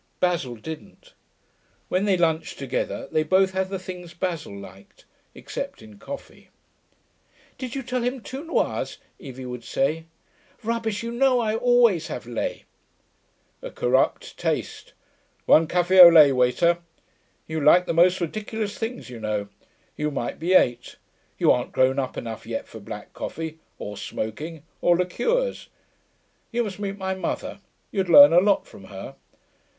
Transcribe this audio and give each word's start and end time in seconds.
Basil 0.19 0.55
didn't. 0.55 1.13
When 1.87 2.05
they 2.05 2.17
lunched 2.17 2.57
together 2.57 3.07
they 3.11 3.21
both 3.21 3.51
had 3.51 3.69
the 3.69 3.77
things 3.77 4.15
Basil 4.15 4.57
liked, 4.57 5.05
except 5.35 5.83
in 5.83 5.99
coffee. 5.99 6.49
'Did 7.59 7.75
you 7.75 7.83
tell 7.83 8.01
him 8.01 8.19
two 8.19 8.43
noirs?' 8.43 8.97
Evie 9.19 9.45
would 9.45 9.63
say. 9.63 10.05
'Rubbish, 10.63 11.03
you 11.03 11.11
know 11.11 11.39
I 11.39 11.55
always 11.55 12.07
have 12.07 12.25
lait.' 12.25 12.63
'A 13.61 13.69
corrupt 13.69 14.39
taste. 14.39 14.93
One 15.45 15.67
café 15.67 16.01
au 16.03 16.07
lait, 16.09 16.31
waiter. 16.31 16.79
You 17.45 17.61
like 17.63 17.85
the 17.85 17.93
most 17.93 18.19
ridiculous 18.19 18.79
things, 18.79 19.07
you 19.07 19.19
know; 19.19 19.49
you 19.95 20.09
might 20.09 20.39
be 20.39 20.53
eight. 20.53 20.95
You 21.37 21.51
aren't 21.51 21.73
grown 21.73 21.99
up 21.99 22.17
enough 22.17 22.47
yet 22.47 22.67
for 22.67 22.79
black 22.79 23.13
coffee, 23.13 23.59
or 23.77 23.95
smoking, 23.97 24.63
or 24.81 24.97
liqueurs. 24.97 25.69
You 26.51 26.63
must 26.63 26.79
meet 26.79 26.97
my 26.97 27.13
mother; 27.13 27.59
you'd 27.91 28.09
learn 28.09 28.33
a 28.33 28.39
lot 28.39 28.65
from 28.65 28.85
her.' 28.85 29.15